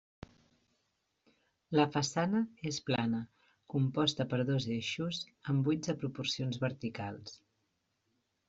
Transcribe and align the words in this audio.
La 1.79 1.85
façana 1.95 2.41
és 2.71 2.79
plana, 2.89 3.19
composta 3.75 4.27
per 4.33 4.41
dos 4.49 4.67
eixos, 4.79 5.23
amb 5.53 5.65
buits 5.69 5.93
de 5.93 5.99
proporcions 6.05 6.63
verticals. 6.69 7.41